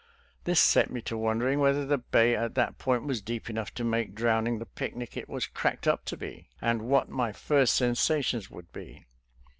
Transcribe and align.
This 0.45 0.59
set 0.59 0.89
me 0.89 0.99
to 1.01 1.15
wondering 1.15 1.59
whether 1.59 1.85
the 1.85 1.99
bay 1.99 2.35
at 2.35 2.55
that 2.55 2.79
point 2.79 3.03
was 3.03 3.21
deep 3.21 3.51
enough 3.51 3.71
to 3.75 3.83
make 3.83 4.15
drowning 4.15 4.57
the 4.57 4.65
picnic 4.65 5.15
it 5.15 5.29
was 5.29 5.45
cracked 5.45 5.87
up 5.87 6.05
to 6.05 6.17
be, 6.17 6.49
and 6.59 6.81
what 6.89 7.07
my 7.07 7.31
first 7.31 7.75
sensations 7.75 8.49
would 8.49 8.73
be. 8.73 9.05